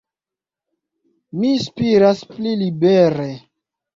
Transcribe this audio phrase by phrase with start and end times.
[1.41, 3.29] Mi spiras pli libere.